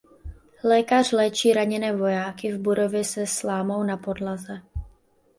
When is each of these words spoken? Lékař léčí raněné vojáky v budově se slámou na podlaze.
Lékař 0.63 1.11
léčí 1.11 1.53
raněné 1.53 1.93
vojáky 1.95 2.53
v 2.53 2.59
budově 2.59 3.03
se 3.03 3.27
slámou 3.27 3.83
na 3.83 3.97
podlaze. 3.97 4.61